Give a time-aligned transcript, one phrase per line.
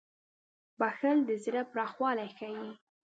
[0.79, 2.67] •بښل د زړه پراخوالی ښيي.